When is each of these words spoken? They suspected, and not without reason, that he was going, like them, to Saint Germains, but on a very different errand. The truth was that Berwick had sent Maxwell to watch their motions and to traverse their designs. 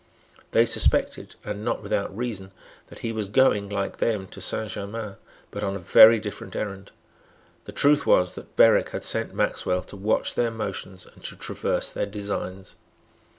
They 0.49 0.65
suspected, 0.65 1.35
and 1.45 1.63
not 1.63 1.83
without 1.83 2.17
reason, 2.17 2.51
that 2.87 2.99
he 3.05 3.11
was 3.11 3.27
going, 3.27 3.69
like 3.69 3.97
them, 3.97 4.25
to 4.29 4.41
Saint 4.41 4.69
Germains, 4.71 5.17
but 5.51 5.63
on 5.63 5.75
a 5.75 5.77
very 5.77 6.19
different 6.19 6.55
errand. 6.55 6.91
The 7.65 7.71
truth 7.71 8.07
was 8.07 8.33
that 8.33 8.55
Berwick 8.55 8.89
had 8.89 9.03
sent 9.03 9.35
Maxwell 9.35 9.83
to 9.83 9.95
watch 9.95 10.33
their 10.33 10.49
motions 10.49 11.05
and 11.05 11.23
to 11.25 11.35
traverse 11.35 11.91
their 11.91 12.07
designs. 12.07 12.77